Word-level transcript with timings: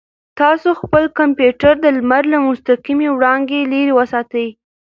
تاسو 0.39 0.69
خپل 0.81 1.03
کمپیوټر 1.19 1.73
د 1.81 1.85
لمر 1.97 2.23
له 2.33 2.37
مستقیمې 2.47 3.07
وړانګې 3.11 3.61
لرې 3.71 3.91
وساتئ. 3.95 4.47